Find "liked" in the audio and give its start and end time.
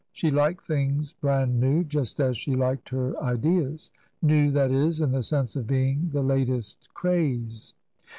0.31-0.65, 2.55-2.89